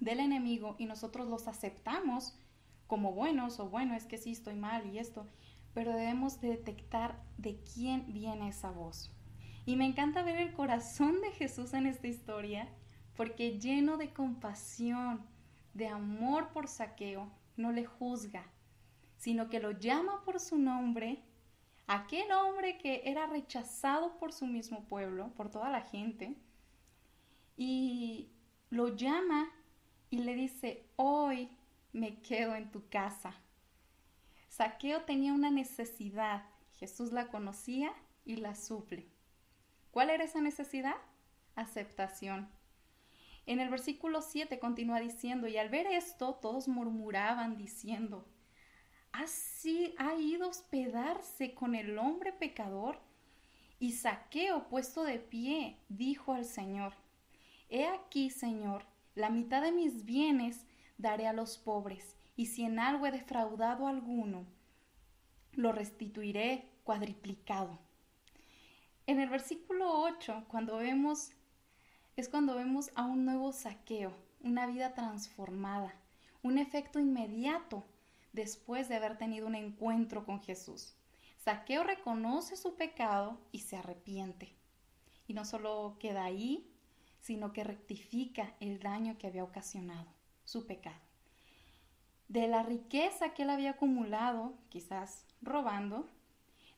del 0.00 0.20
enemigo 0.20 0.76
y 0.78 0.86
nosotros 0.86 1.26
los 1.28 1.48
aceptamos 1.48 2.38
como 2.86 3.12
buenos 3.12 3.58
o 3.58 3.68
bueno, 3.68 3.94
es 3.94 4.06
que 4.06 4.18
sí 4.18 4.32
estoy 4.32 4.54
mal 4.54 4.86
y 4.86 4.98
esto, 4.98 5.26
pero 5.74 5.92
debemos 5.92 6.40
detectar 6.40 7.22
de 7.36 7.58
quién 7.74 8.12
viene 8.12 8.48
esa 8.48 8.70
voz. 8.70 9.10
Y 9.66 9.76
me 9.76 9.84
encanta 9.84 10.22
ver 10.22 10.36
el 10.36 10.54
corazón 10.54 11.20
de 11.20 11.30
Jesús 11.32 11.74
en 11.74 11.86
esta 11.86 12.06
historia, 12.06 12.68
porque 13.18 13.58
lleno 13.58 13.96
de 13.96 14.12
compasión, 14.12 15.26
de 15.74 15.88
amor 15.88 16.52
por 16.52 16.68
saqueo, 16.68 17.28
no 17.56 17.72
le 17.72 17.84
juzga, 17.84 18.44
sino 19.16 19.48
que 19.48 19.58
lo 19.58 19.72
llama 19.72 20.22
por 20.24 20.38
su 20.38 20.56
nombre, 20.56 21.24
aquel 21.88 22.30
hombre 22.30 22.78
que 22.78 23.02
era 23.06 23.26
rechazado 23.26 24.16
por 24.20 24.32
su 24.32 24.46
mismo 24.46 24.84
pueblo, 24.84 25.34
por 25.34 25.50
toda 25.50 25.68
la 25.68 25.80
gente, 25.80 26.36
y 27.56 28.30
lo 28.70 28.94
llama 28.94 29.50
y 30.10 30.18
le 30.18 30.36
dice, 30.36 30.86
hoy 30.94 31.50
me 31.92 32.20
quedo 32.20 32.54
en 32.54 32.70
tu 32.70 32.88
casa. 32.88 33.34
Saqueo 34.48 35.02
tenía 35.02 35.32
una 35.32 35.50
necesidad, 35.50 36.44
Jesús 36.76 37.10
la 37.10 37.26
conocía 37.26 37.92
y 38.24 38.36
la 38.36 38.54
suple. 38.54 39.08
¿Cuál 39.90 40.10
era 40.10 40.22
esa 40.22 40.40
necesidad? 40.40 40.94
Aceptación. 41.56 42.56
En 43.48 43.60
el 43.60 43.70
versículo 43.70 44.20
7 44.20 44.58
continúa 44.58 45.00
diciendo, 45.00 45.48
y 45.48 45.56
al 45.56 45.70
ver 45.70 45.86
esto 45.86 46.34
todos 46.34 46.68
murmuraban 46.68 47.56
diciendo, 47.56 48.28
¿así 49.10 49.94
ha 49.96 50.16
ido 50.16 50.44
a 50.44 50.48
hospedarse 50.50 51.54
con 51.54 51.74
el 51.74 51.98
hombre 51.98 52.34
pecador? 52.34 53.00
Y 53.78 53.92
Saqueo, 53.92 54.68
puesto 54.68 55.02
de 55.02 55.18
pie, 55.18 55.78
dijo 55.88 56.34
al 56.34 56.44
Señor, 56.44 56.92
He 57.70 57.86
aquí, 57.86 58.28
Señor, 58.28 58.84
la 59.14 59.30
mitad 59.30 59.62
de 59.62 59.72
mis 59.72 60.04
bienes 60.04 60.66
daré 60.98 61.26
a 61.26 61.32
los 61.32 61.56
pobres, 61.56 62.18
y 62.36 62.46
si 62.46 62.64
en 62.64 62.78
algo 62.78 63.06
he 63.06 63.12
defraudado 63.12 63.88
alguno, 63.88 64.44
lo 65.52 65.72
restituiré 65.72 66.68
cuadriplicado. 66.84 67.78
En 69.06 69.20
el 69.20 69.30
versículo 69.30 70.02
8, 70.02 70.44
cuando 70.48 70.76
vemos, 70.76 71.32
es 72.20 72.28
cuando 72.28 72.56
vemos 72.56 72.90
a 72.96 73.04
un 73.04 73.24
nuevo 73.24 73.52
saqueo, 73.52 74.12
una 74.42 74.66
vida 74.66 74.92
transformada, 74.92 75.94
un 76.42 76.58
efecto 76.58 76.98
inmediato 76.98 77.84
después 78.32 78.88
de 78.88 78.96
haber 78.96 79.16
tenido 79.16 79.46
un 79.46 79.54
encuentro 79.54 80.26
con 80.26 80.42
Jesús. 80.42 80.96
Saqueo 81.36 81.84
reconoce 81.84 82.56
su 82.56 82.74
pecado 82.74 83.38
y 83.52 83.60
se 83.60 83.76
arrepiente. 83.76 84.52
Y 85.28 85.34
no 85.34 85.44
solo 85.44 85.96
queda 86.00 86.24
ahí, 86.24 86.68
sino 87.20 87.52
que 87.52 87.62
rectifica 87.62 88.52
el 88.58 88.80
daño 88.80 89.16
que 89.16 89.28
había 89.28 89.44
ocasionado, 89.44 90.08
su 90.42 90.66
pecado. 90.66 90.98
De 92.26 92.48
la 92.48 92.64
riqueza 92.64 93.32
que 93.32 93.44
él 93.44 93.50
había 93.50 93.70
acumulado, 93.70 94.54
quizás 94.70 95.24
robando, 95.40 96.08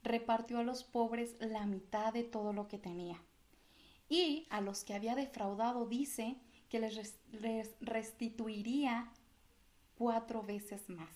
repartió 0.03 0.59
a 0.59 0.65
los 0.65 0.85
pobres 0.85 1.35
la 1.41 1.65
mitad 1.65 2.13
de 2.13 2.25
todo 2.25 2.53
lo 2.53 2.69
que 2.69 2.77
tenía. 2.77 3.23
Y 4.11 4.49
a 4.51 4.61
los 4.61 4.85
que 4.85 4.93
había 4.93 5.15
defraudado 5.15 5.87
dice 5.87 6.37
que 6.69 6.81
les, 6.81 7.17
restituiría 7.81 9.09
cuatro 9.97 10.43
veces 10.43 10.91
más. 10.91 11.09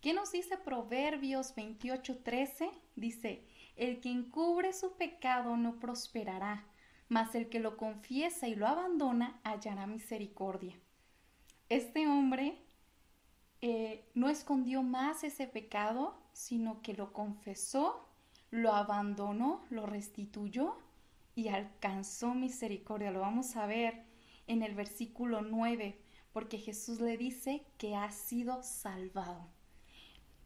¿Qué 0.00 0.14
nos 0.14 0.30
dice 0.30 0.56
Proverbios 0.56 1.56
28:13? 1.56 2.70
Dice, 2.94 3.44
el 3.74 4.00
que 4.00 4.10
encubre 4.10 4.72
su 4.72 4.96
pecado 4.96 5.56
no 5.56 5.80
prosperará, 5.80 6.64
mas 7.08 7.34
el 7.34 7.48
que 7.48 7.58
lo 7.58 7.76
confiesa 7.76 8.46
y 8.46 8.54
lo 8.54 8.68
abandona 8.68 9.40
hallará 9.42 9.88
misericordia. 9.88 10.78
Este 11.68 12.06
hombre 12.06 12.56
eh, 13.60 14.08
no 14.14 14.28
escondió 14.28 14.84
más 14.84 15.24
ese 15.24 15.48
pecado, 15.48 16.16
sino 16.32 16.82
que 16.82 16.94
lo 16.94 17.12
confesó, 17.12 18.08
lo 18.52 18.74
abandonó, 18.74 19.64
lo 19.70 19.86
restituyó 19.86 20.76
y 21.36 21.48
alcanzó 21.48 22.34
misericordia. 22.34 23.12
Lo 23.12 23.20
vamos 23.20 23.54
a 23.54 23.66
ver 23.66 24.02
en 24.48 24.64
el 24.64 24.74
versículo 24.74 25.42
9, 25.42 26.00
porque 26.32 26.58
Jesús 26.58 27.00
le 27.00 27.16
dice 27.16 27.64
que 27.78 27.94
ha 27.94 28.10
sido 28.10 28.64
salvado. 28.64 29.48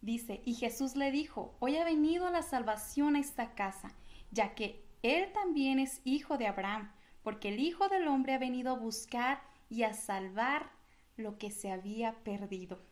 Dice, 0.02 0.42
y 0.44 0.54
Jesús 0.54 0.97
le 0.97 1.12
dijo, 1.12 1.56
hoy 1.61 1.76
ha 1.76 1.85
venido 1.85 2.28
la 2.30 2.42
salvación 2.42 3.16
a 3.16 3.20
esta 3.20 3.54
casa, 3.54 3.94
ya 4.32 4.54
que 4.54 4.85
él 5.02 5.32
también 5.32 5.78
es 5.78 6.00
hijo 6.04 6.37
de 6.37 6.49
Abraham, 6.49 6.92
porque 7.23 7.50
el 7.50 7.61
Hijo 7.61 7.88
del 7.88 8.09
Hombre 8.09 8.35
ha 8.35 8.38
venido 8.38 8.73
a 8.73 8.78
buscar 8.78 9.42
y 9.68 9.85
a 9.85 9.94
salvar 9.94 10.70
lo 11.16 11.38
que 11.38 11.50
se 11.50 11.70
había 11.70 12.25
perdido. 12.25 12.82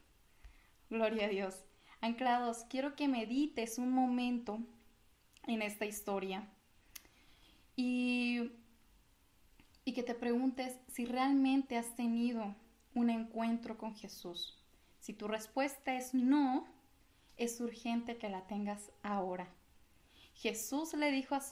Gloria 0.91 1.27
a 1.27 1.29
Dios. 1.29 1.65
Anclados, 2.01 2.65
quiero 2.69 2.95
que 2.95 3.09
medites 3.09 3.79
un 3.79 3.91
momento 3.91 4.61
en 5.47 5.63
esta 5.63 5.87
historia 5.87 6.49
y, 7.81 8.51
que 9.95 10.03
te 10.03 10.15
preguntes 10.15 10.77
si 10.89 11.07
realmente 11.07 11.77
has 11.77 11.95
tenido 11.95 12.55
un 12.95 13.09
encuentro 13.09 13.79
con 13.79 13.95
Jesús. 13.95 14.59
Si 14.99 15.13
tu 15.13 15.29
respuesta 15.29 15.95
es 15.95 16.13
no, 16.13 16.67
es 17.37 17.61
urgente 17.61 18.17
que 18.17 18.29
la 18.29 18.47
tengas 18.47 18.91
ahora. 19.03 19.49
Jesús 20.35 20.93
le 20.95 21.11
dijo 21.13 21.37
a, 21.37 21.43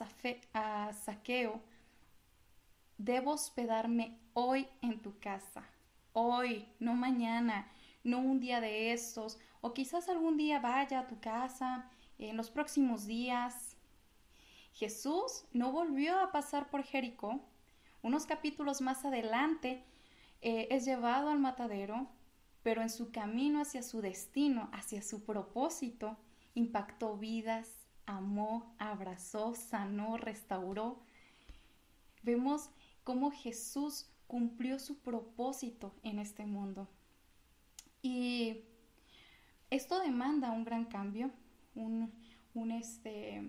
a 0.52 0.92
Saqueo, 0.92 1.60
debo 2.98 3.32
hospedarme 3.32 4.18
hoy 4.34 4.68
en 4.82 5.00
tu 5.00 5.18
casa, 5.18 5.64
hoy, 6.12 6.66
no 6.80 6.94
mañana, 6.94 7.70
no 8.04 8.18
un 8.18 8.40
día 8.40 8.60
de 8.60 8.92
estos, 8.92 9.38
o 9.60 9.72
quizás 9.74 10.08
algún 10.08 10.36
día 10.36 10.58
vaya 10.58 11.00
a 11.00 11.06
tu 11.06 11.20
casa 11.20 11.88
en 12.18 12.36
los 12.36 12.50
próximos 12.50 13.06
días. 13.06 13.75
Jesús 14.76 15.46
no 15.54 15.72
volvió 15.72 16.20
a 16.20 16.32
pasar 16.32 16.68
por 16.68 16.82
Jericó. 16.82 17.40
Unos 18.02 18.26
capítulos 18.26 18.82
más 18.82 19.06
adelante 19.06 19.82
eh, 20.42 20.68
es 20.70 20.84
llevado 20.84 21.30
al 21.30 21.38
matadero, 21.38 22.06
pero 22.62 22.82
en 22.82 22.90
su 22.90 23.10
camino 23.10 23.62
hacia 23.62 23.82
su 23.82 24.02
destino, 24.02 24.68
hacia 24.74 25.00
su 25.00 25.24
propósito, 25.24 26.18
impactó 26.54 27.16
vidas, 27.16 27.86
amó, 28.04 28.74
abrazó, 28.78 29.54
sanó, 29.54 30.18
restauró. 30.18 31.00
Vemos 32.22 32.68
cómo 33.02 33.30
Jesús 33.30 34.10
cumplió 34.26 34.78
su 34.78 34.98
propósito 34.98 35.94
en 36.02 36.18
este 36.18 36.44
mundo. 36.44 36.86
Y 38.02 38.60
esto 39.70 40.00
demanda 40.00 40.50
un 40.50 40.64
gran 40.64 40.84
cambio, 40.84 41.30
un, 41.74 42.12
este, 42.72 43.48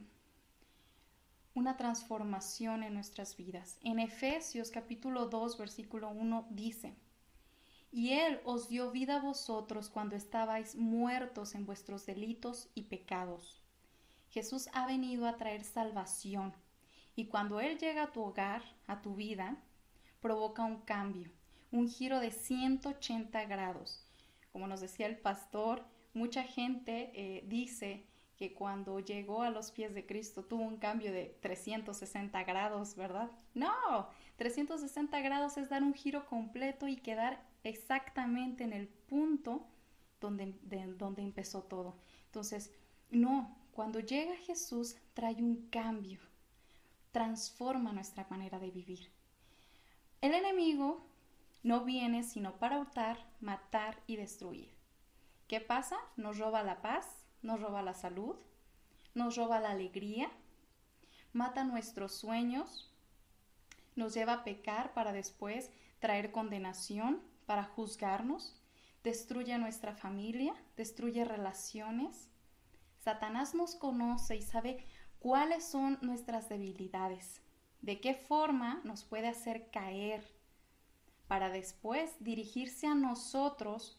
una 1.57 1.75
transformación 1.75 2.83
en 2.83 2.93
nuestras 2.93 3.35
vidas. 3.35 3.79
En 3.83 3.99
Efesios 3.99 4.69
capítulo 4.69 5.25
2, 5.25 5.57
versículo 5.57 6.09
1 6.09 6.47
dice, 6.51 6.93
y 7.91 8.13
Él 8.13 8.39
os 8.45 8.69
dio 8.69 8.91
vida 8.91 9.15
a 9.15 9.21
vosotros 9.21 9.89
cuando 9.89 10.15
estabais 10.15 10.75
muertos 10.75 11.55
en 11.55 11.65
vuestros 11.65 12.05
delitos 12.05 12.69
y 12.75 12.83
pecados 12.83 13.63
Jesús 14.29 14.69
ha 14.73 14.85
venido 14.85 15.27
a 15.27 15.37
traer 15.37 15.63
salvación 15.63 16.53
y 17.15 17.25
cuando 17.25 17.59
Él 17.59 17.79
llega 17.79 18.03
a 18.03 18.11
tu 18.11 18.21
hogar, 18.21 18.61
a 18.85 19.01
tu 19.01 19.15
vida, 19.15 19.57
provoca 20.21 20.63
un 20.63 20.81
cambio, 20.81 21.31
un 21.71 21.89
giro 21.89 22.19
de 22.19 22.29
180 22.29 23.45
grados. 23.45 24.05
Como 24.51 24.67
nos 24.67 24.81
decía 24.81 25.07
el 25.07 25.17
pastor, 25.17 25.83
mucha 26.13 26.43
gente 26.43 27.11
eh, 27.15 27.45
dice 27.47 28.05
que 28.37 28.53
cuando 28.53 28.99
llegó 28.99 29.41
a 29.41 29.49
los 29.49 29.71
pies 29.71 29.93
de 29.95 30.05
Cristo 30.05 30.43
tuvo 30.43 30.63
un 30.63 30.77
cambio 30.77 31.11
de 31.11 31.37
360 31.41 32.43
grados, 32.43 32.95
¿verdad? 32.95 33.31
No, 33.55 34.09
360 34.37 35.19
grados 35.21 35.57
es 35.57 35.69
dar 35.69 35.81
un 35.81 35.95
giro 35.95 36.25
completo 36.27 36.87
y 36.87 36.97
quedar 36.97 37.43
exactamente 37.63 38.63
en 38.63 38.73
el 38.73 38.87
punto 38.87 39.67
donde, 40.21 40.53
donde 40.97 41.23
empezó 41.23 41.63
todo. 41.63 41.97
Entonces, 42.25 42.71
no, 43.09 43.57
cuando 43.71 43.99
llega 43.99 44.35
Jesús 44.35 44.95
trae 45.15 45.35
un 45.35 45.67
cambio, 45.69 46.19
transforma 47.11 47.91
nuestra 47.91 48.27
manera 48.29 48.59
de 48.59 48.69
vivir. 48.69 49.11
El 50.21 50.35
enemigo 50.35 51.07
no 51.63 51.83
viene 51.83 52.23
sino 52.23 52.59
para 52.59 52.79
hurtar, 52.79 53.17
matar 53.39 53.99
y 54.05 54.15
destruir. 54.15 54.75
¿Qué 55.47 55.59
pasa? 55.59 55.97
Nos 56.17 56.37
roba 56.37 56.61
la 56.61 56.81
paz, 56.81 57.26
nos 57.47 57.61
roba 57.61 57.81
la 57.81 57.93
salud, 57.93 58.35
nos 59.15 59.37
roba 59.37 59.61
la 59.61 59.71
alegría, 59.71 60.29
mata 61.31 61.63
nuestros 61.63 62.11
sueños, 62.11 62.93
nos 63.95 64.13
lleva 64.13 64.33
a 64.33 64.43
pecar 64.43 64.93
para 64.93 65.13
después 65.13 65.71
traer 65.99 66.31
condenación, 66.31 67.21
para 67.45 67.63
juzgarnos, 67.63 68.61
destruye 69.01 69.57
nuestra 69.57 69.95
familia, 69.95 70.53
destruye 70.75 71.23
relaciones, 71.23 72.29
Satanás 72.99 73.55
nos 73.55 73.75
conoce 73.75 74.35
y 74.35 74.41
sabe 74.41 74.85
cuáles 75.19 75.63
son 75.63 75.97
nuestras 76.01 76.49
debilidades, 76.49 77.41
de 77.81 78.01
qué 78.01 78.13
forma 78.13 78.81
nos 78.83 79.05
puede 79.05 79.29
hacer 79.29 79.71
caer, 79.71 80.35
para 81.29 81.49
después 81.49 82.13
dirigirse 82.19 82.87
a 82.87 82.95
nosotros 82.95 83.97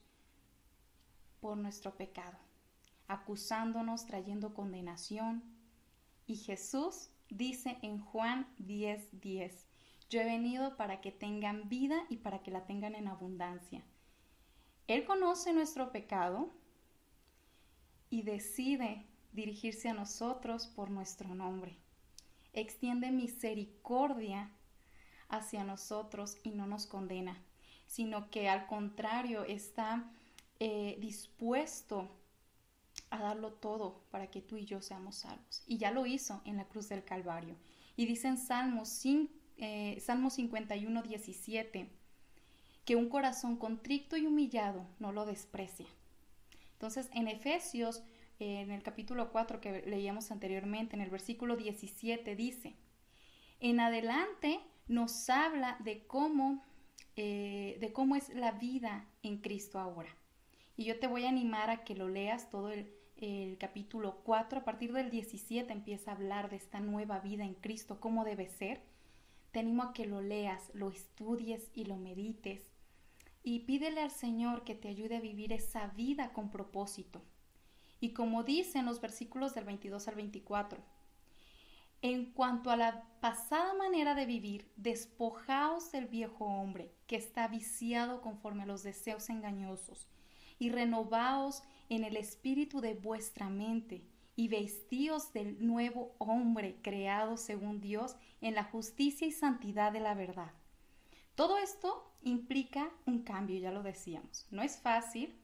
por 1.40 1.56
nuestro 1.56 1.96
pecado, 1.96 2.38
acusándonos, 3.08 4.06
trayendo 4.06 4.54
condenación. 4.54 5.42
Y 6.26 6.36
Jesús 6.36 7.10
dice 7.28 7.78
en 7.82 8.00
Juan 8.00 8.46
10:10, 8.58 9.08
10, 9.20 9.66
yo 10.08 10.20
he 10.20 10.24
venido 10.24 10.76
para 10.76 11.00
que 11.00 11.10
tengan 11.10 11.68
vida 11.68 12.04
y 12.08 12.18
para 12.18 12.42
que 12.42 12.50
la 12.50 12.64
tengan 12.64 12.94
en 12.94 13.08
abundancia. 13.08 13.82
Él 14.86 15.04
conoce 15.04 15.52
nuestro 15.52 15.92
pecado, 15.92 16.50
y 18.10 18.22
decide 18.22 19.04
dirigirse 19.32 19.88
a 19.88 19.94
nosotros 19.94 20.66
por 20.66 20.90
nuestro 20.90 21.34
nombre. 21.34 21.76
Extiende 22.52 23.10
misericordia 23.10 24.50
hacia 25.28 25.64
nosotros 25.64 26.38
y 26.42 26.50
no 26.50 26.66
nos 26.66 26.86
condena, 26.86 27.36
sino 27.86 28.30
que 28.30 28.48
al 28.48 28.66
contrario 28.66 29.44
está 29.44 30.10
eh, 30.58 30.96
dispuesto 31.00 32.08
a 33.10 33.18
darlo 33.18 33.52
todo 33.52 34.04
para 34.10 34.30
que 34.30 34.40
tú 34.40 34.56
y 34.56 34.64
yo 34.64 34.80
seamos 34.82 35.16
salvos. 35.16 35.62
Y 35.66 35.78
ya 35.78 35.90
lo 35.90 36.06
hizo 36.06 36.42
en 36.44 36.56
la 36.56 36.64
cruz 36.66 36.88
del 36.88 37.04
Calvario. 37.04 37.56
Y 37.96 38.06
dice 38.06 38.28
en 38.28 38.38
Salmos, 38.38 39.02
eh, 39.56 39.98
Salmo 40.00 40.30
51, 40.30 41.02
17, 41.02 41.90
que 42.84 42.96
un 42.96 43.08
corazón 43.08 43.56
contrito 43.56 44.16
y 44.16 44.26
humillado 44.26 44.86
no 44.98 45.12
lo 45.12 45.26
desprecia. 45.26 45.86
Entonces, 46.72 47.10
en 47.12 47.28
Efesios, 47.28 48.02
en 48.38 48.70
el 48.70 48.82
capítulo 48.82 49.32
4 49.32 49.60
que 49.60 49.82
leíamos 49.82 50.30
anteriormente, 50.30 50.94
en 50.94 51.02
el 51.02 51.10
versículo 51.10 51.56
17, 51.56 52.36
dice, 52.36 52.76
en 53.60 53.80
adelante 53.80 54.60
nos 54.86 55.28
habla 55.28 55.76
de 55.80 56.06
cómo, 56.06 56.64
eh, 57.16 57.78
de 57.80 57.92
cómo 57.92 58.14
es 58.16 58.28
la 58.30 58.52
vida 58.52 59.06
en 59.22 59.38
Cristo 59.38 59.78
ahora. 59.80 60.14
Y 60.76 60.84
yo 60.84 61.00
te 61.00 61.08
voy 61.08 61.24
a 61.24 61.28
animar 61.28 61.70
a 61.70 61.82
que 61.82 61.96
lo 61.96 62.08
leas 62.08 62.48
todo 62.48 62.70
el, 62.70 62.94
el 63.18 63.58
capítulo 63.58 64.20
4, 64.22 64.60
a 64.60 64.64
partir 64.64 64.92
del 64.92 65.10
17 65.10 65.72
empieza 65.72 66.10
a 66.10 66.14
hablar 66.14 66.50
de 66.50 66.56
esta 66.56 66.78
nueva 66.78 67.18
vida 67.18 67.44
en 67.44 67.54
Cristo, 67.54 68.00
cómo 68.00 68.24
debe 68.24 68.48
ser. 68.48 68.80
Te 69.50 69.58
animo 69.58 69.82
a 69.82 69.92
que 69.92 70.06
lo 70.06 70.20
leas, 70.20 70.70
lo 70.72 70.90
estudies 70.90 71.68
y 71.74 71.84
lo 71.84 71.96
medites. 71.96 72.62
Y 73.42 73.60
pídele 73.60 74.02
al 74.02 74.12
Señor 74.12 74.62
que 74.62 74.76
te 74.76 74.88
ayude 74.88 75.16
a 75.16 75.20
vivir 75.20 75.52
esa 75.52 75.88
vida 75.88 76.32
con 76.32 76.50
propósito. 76.50 77.22
Y 78.00 78.12
como 78.12 78.44
dice 78.44 78.78
en 78.78 78.86
los 78.86 79.00
versículos 79.00 79.54
del 79.54 79.64
22 79.64 80.06
al 80.06 80.14
24, 80.14 80.80
en 82.02 82.26
cuanto 82.26 82.70
a 82.70 82.76
la 82.76 83.04
pasada 83.20 83.74
manera 83.74 84.14
de 84.14 84.26
vivir, 84.26 84.70
despojaos 84.76 85.90
del 85.90 86.06
viejo 86.06 86.44
hombre 86.44 86.92
que 87.08 87.16
está 87.16 87.48
viciado 87.48 88.20
conforme 88.20 88.62
a 88.62 88.66
los 88.66 88.84
deseos 88.84 89.28
engañosos 89.28 90.06
y 90.58 90.70
renovaos 90.70 91.62
en 91.88 92.04
el 92.04 92.16
espíritu 92.16 92.80
de 92.80 92.94
vuestra 92.94 93.48
mente 93.48 94.04
y 94.36 94.48
vestíos 94.48 95.32
del 95.32 95.66
nuevo 95.66 96.14
hombre 96.18 96.78
creado 96.82 97.36
según 97.36 97.80
Dios 97.80 98.16
en 98.40 98.54
la 98.54 98.64
justicia 98.64 99.26
y 99.26 99.32
santidad 99.32 99.92
de 99.92 100.00
la 100.00 100.14
verdad. 100.14 100.52
Todo 101.34 101.58
esto 101.58 102.12
implica 102.22 102.90
un 103.06 103.22
cambio, 103.22 103.58
ya 103.58 103.72
lo 103.72 103.82
decíamos. 103.82 104.46
No 104.50 104.62
es 104.62 104.78
fácil 104.78 105.34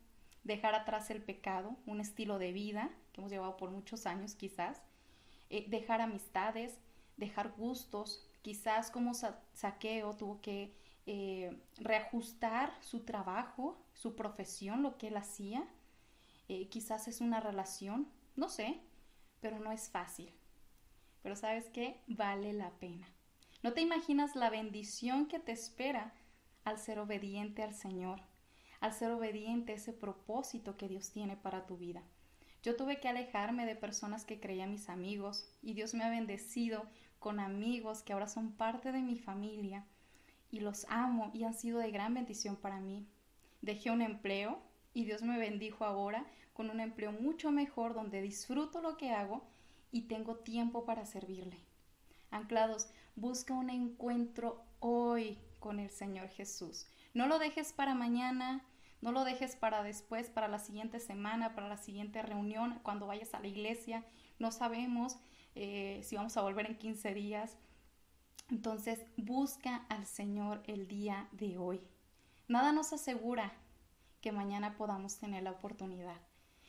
dejar 0.45 0.75
atrás 0.75 1.11
el 1.11 1.23
pecado, 1.23 1.77
un 1.87 2.01
estilo 2.01 2.39
de 2.39 2.53
vida 2.53 2.91
que 3.13 3.21
hemos 3.21 3.33
llevado 3.33 3.57
por 3.57 3.71
muchos 3.71 4.07
años 4.07 4.35
quizás, 4.35 4.83
eh, 5.51 5.67
dejar 5.69 6.01
amistades, 6.01 6.79
dejar 7.17 7.53
gustos, 7.57 8.29
quizás 8.43 8.91
como 8.91 9.13
saqueo 9.15 10.15
tuvo 10.15 10.41
que 10.41 10.75
eh, 11.07 11.61
reajustar 11.77 12.73
su 12.81 13.01
trabajo, 13.01 13.79
su 13.93 14.17
profesión, 14.17 14.83
lo 14.83 14.97
que 14.97 15.09
él 15.09 15.17
hacía. 15.17 15.67
Eh, 16.49 16.69
quizás 16.69 17.09
es 17.09 17.21
una 17.21 17.41
relación, 17.41 18.09
no 18.37 18.49
sé, 18.49 18.81
pero 19.41 19.61
no 19.61 19.73
es 19.73 19.91
fácil. 19.91 20.33
Pero 21.23 21.37
sabes 21.37 21.69
qué, 21.71 22.01
vale 22.07 22.53
la 22.53 22.71
pena. 22.71 23.07
No 23.63 23.73
te 23.73 23.81
imaginas 23.81 24.37
la 24.37 24.51
bendición 24.51 25.27
que 25.27 25.39
te 25.39 25.53
espera 25.53 26.15
al 26.65 26.79
ser 26.79 26.99
obediente 26.99 27.63
al 27.63 27.75
Señor, 27.75 28.21
al 28.81 28.93
ser 28.93 29.11
obediente 29.11 29.73
a 29.73 29.77
ese 29.77 29.93
propósito 29.93 30.77
que 30.77 30.89
Dios 30.89 31.11
tiene 31.11 31.37
para 31.37 31.67
tu 31.67 31.77
vida. 31.77 32.03
Yo 32.63 32.77
tuve 32.77 32.99
que 32.99 33.09
alejarme 33.09 33.67
de 33.67 33.77
personas 33.77 34.25
que 34.25 34.41
creían 34.41 34.71
mis 34.71 34.89
amigos 34.89 35.47
y 35.61 35.75
Dios 35.75 35.93
me 35.93 36.05
ha 36.05 36.09
bendecido 36.09 36.87
con 37.19 37.41
amigos 37.41 38.03
que 38.03 38.15
ahora 38.15 38.29
son 38.29 38.53
parte 38.53 38.91
de 38.91 39.03
mi 39.03 39.17
familia 39.17 39.87
y 40.55 40.61
los 40.61 40.87
amo 40.89 41.33
y 41.35 41.43
han 41.43 41.53
sido 41.53 41.81
de 41.81 41.91
gran 41.91 42.15
bendición 42.15 42.55
para 42.55 42.79
mí. 42.79 43.05
Dejé 43.61 43.91
un 43.91 44.03
empleo 44.03 44.63
y 44.93 45.05
Dios 45.05 45.23
me 45.23 45.37
bendijo 45.37 45.85
ahora 45.85 46.25
con 46.53 46.71
un 46.71 46.79
empleo 46.79 47.11
mucho 47.11 47.51
mejor 47.51 47.93
donde 47.93 48.23
disfruto 48.23 48.81
lo 48.81 48.97
que 48.97 49.11
hago 49.11 49.43
y 49.91 50.03
tengo 50.03 50.37
tiempo 50.37 50.85
para 50.85 51.07
servirle. 51.07 51.59
Anclados, 52.31 52.89
busca 53.17 53.53
un 53.53 53.69
encuentro 53.69 54.63
hoy 54.79 55.39
con 55.59 55.81
el 55.81 55.91
Señor 55.91 56.29
Jesús. 56.29 56.87
No 57.15 57.27
lo 57.27 57.41
dejes 57.41 57.73
para 57.73 57.97
mañana, 57.97 58.65
no 59.01 59.11
lo 59.11 59.25
dejes 59.25 59.57
para 59.57 59.83
después, 59.83 60.31
para 60.31 60.47
la 60.47 60.61
siguiente 60.61 61.01
semana, 61.01 61.57
para 61.57 61.69
la 61.69 61.79
siguiente 61.79 62.23
reunión, 62.23 62.79
cuando 62.85 63.09
vayas 63.09 63.35
a 63.35 63.41
la 63.41 63.49
iglesia. 63.49 64.05
No 64.39 64.53
sabemos 64.53 65.17
eh, 65.57 66.01
si 66.05 66.15
vamos 66.15 66.37
a 66.37 66.43
volver 66.43 66.67
en 66.67 66.79
15 66.79 67.13
días. 67.13 67.57
Entonces 68.51 69.01
busca 69.17 69.87
al 69.89 70.05
Señor 70.05 70.63
el 70.67 70.87
día 70.87 71.29
de 71.33 71.57
hoy. 71.57 71.81
Nada 72.47 72.73
nos 72.73 72.93
asegura 72.93 73.55
que 74.21 74.33
mañana 74.33 74.77
podamos 74.77 75.19
tener 75.19 75.43
la 75.43 75.53
oportunidad. 75.53 76.21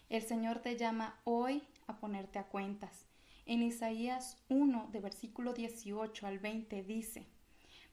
El 0.08 0.22
Señor 0.22 0.60
te 0.60 0.78
llama 0.78 1.20
hoy 1.26 1.68
a 1.88 1.98
ponerte 1.98 2.40
a 2.40 2.48
cuentas. 2.48 3.08
En 3.46 3.62
Isaías 3.62 4.38
1, 4.48 4.90
de 4.94 5.02
versículo 5.02 5.54
18 5.54 6.26
al 6.26 6.40
20 6.40 6.84
dice, 6.84 7.28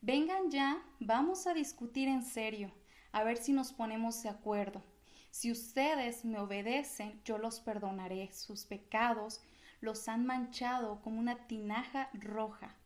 Vengan 0.00 0.50
ya, 0.50 0.80
vamos 1.00 1.48
a 1.48 1.54
discutir 1.54 2.08
en 2.08 2.22
serio, 2.22 2.70
a 3.10 3.24
ver 3.24 3.36
si 3.36 3.52
nos 3.52 3.72
ponemos 3.72 4.22
de 4.22 4.28
acuerdo. 4.28 4.82
Si 5.30 5.50
ustedes 5.50 6.24
me 6.24 6.38
obedecen, 6.38 7.20
yo 7.24 7.36
los 7.36 7.58
perdonaré. 7.58 8.32
Sus 8.32 8.64
pecados 8.64 9.40
los 9.80 10.08
han 10.08 10.24
manchado 10.24 11.00
como 11.02 11.18
una 11.18 11.48
tinaja 11.48 12.10
roja 12.12 12.76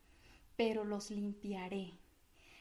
pero 0.57 0.85
los 0.85 1.11
limpiaré. 1.11 1.93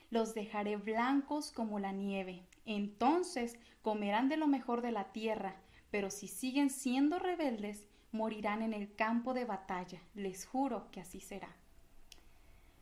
Los 0.09 0.33
dejaré 0.33 0.77
blancos 0.77 1.51
como 1.51 1.79
la 1.79 1.91
nieve. 1.91 2.43
Entonces 2.65 3.57
comerán 3.81 4.29
de 4.29 4.37
lo 4.37 4.47
mejor 4.47 4.81
de 4.81 4.91
la 4.91 5.11
tierra, 5.11 5.55
pero 5.91 6.09
si 6.09 6.27
siguen 6.27 6.69
siendo 6.69 7.19
rebeldes, 7.19 7.87
morirán 8.11 8.61
en 8.61 8.73
el 8.73 8.93
campo 8.95 9.33
de 9.33 9.45
batalla. 9.45 10.01
Les 10.13 10.45
juro 10.45 10.89
que 10.91 11.01
así 11.01 11.19
será. 11.19 11.49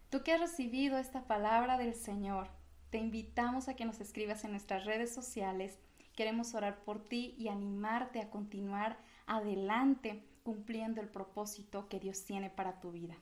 Tú 0.10 0.24
que 0.24 0.34
has 0.34 0.40
recibido 0.40 0.98
esta 0.98 1.26
palabra 1.26 1.78
del 1.78 1.96
Señor, 1.96 2.48
te 2.92 3.00
invitamos 3.00 3.68
a 3.68 3.76
que 3.76 3.86
nos 3.86 4.00
escribas 4.00 4.44
en 4.44 4.52
nuestras 4.52 4.86
redes 4.86 5.14
sociales. 5.14 5.80
Queremos 6.16 6.54
orar 6.54 6.84
por 6.84 7.04
ti 7.04 7.34
y 7.40 7.48
animarte 7.48 8.22
a 8.22 8.30
continuar 8.30 8.98
adelante 9.26 10.24
cumpliendo 10.44 11.02
el 11.02 11.10
propósito 11.10 11.90
que 11.90 12.00
Dios 12.00 12.24
tiene 12.26 12.52
para 12.52 12.80
tu 12.80 12.92
vida. 12.92 13.16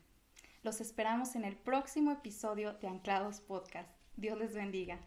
Los 0.63 0.79
esperamos 0.79 1.35
en 1.35 1.43
el 1.43 1.57
próximo 1.57 2.11
episodio 2.11 2.73
de 2.73 2.87
Anclados 2.87 3.41
Podcast. 3.41 3.89
Dios 4.15 4.37
les 4.37 4.53
bendiga. 4.53 4.99